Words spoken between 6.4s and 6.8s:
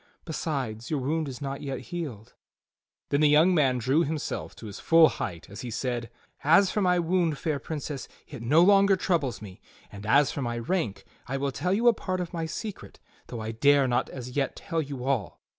"As